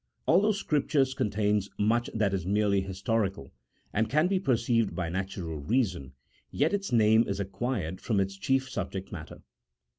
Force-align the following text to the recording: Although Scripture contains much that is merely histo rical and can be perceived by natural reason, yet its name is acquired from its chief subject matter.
Although 0.27 0.53
Scripture 0.53 1.05
contains 1.15 1.69
much 1.77 2.09
that 2.15 2.33
is 2.33 2.43
merely 2.43 2.81
histo 2.81 3.21
rical 3.29 3.51
and 3.93 4.09
can 4.09 4.25
be 4.27 4.39
perceived 4.39 4.95
by 4.95 5.09
natural 5.09 5.59
reason, 5.59 6.13
yet 6.49 6.73
its 6.73 6.91
name 6.91 7.23
is 7.27 7.39
acquired 7.39 8.01
from 8.01 8.19
its 8.19 8.35
chief 8.35 8.67
subject 8.67 9.11
matter. 9.11 9.43